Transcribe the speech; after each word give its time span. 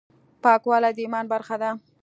پاکوالی 0.43 0.91
د 0.95 0.97
ایمان 1.03 1.25
برخه 1.33 1.55
ده. 1.61 1.69